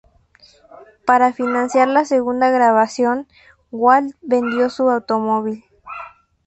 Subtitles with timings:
[1.05, 3.27] Para financiar la segunda grabación,
[3.69, 5.63] Walt vendió su automóvil.